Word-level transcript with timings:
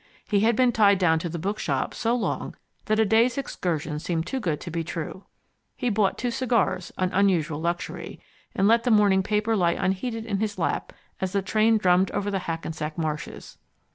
He 0.27 0.39
had 0.39 0.55
been 0.55 0.71
tied 0.71 0.97
down 0.97 1.19
to 1.19 1.29
the 1.29 1.37
bookshop 1.37 1.93
so 1.93 2.15
long 2.15 2.55
that 2.85 2.97
a 2.97 3.05
day's 3.05 3.37
excursion 3.37 3.99
seemed 3.99 4.25
too 4.25 4.39
good 4.39 4.59
to 4.61 4.71
be 4.71 4.83
true. 4.83 5.25
He 5.77 5.91
bought 5.91 6.17
two 6.17 6.31
cigars 6.31 6.91
an 6.97 7.11
unusual 7.13 7.61
luxury 7.61 8.19
and 8.55 8.67
let 8.67 8.83
the 8.83 8.89
morning 8.89 9.21
paper 9.21 9.55
lie 9.55 9.73
unheeded 9.73 10.25
in 10.25 10.39
his 10.39 10.57
lap 10.57 10.91
as 11.19 11.33
the 11.33 11.43
train 11.43 11.77
drummed 11.77 12.09
over 12.13 12.31
the 12.31 12.39
Hackensack 12.39 12.97
marshes. 12.97 13.59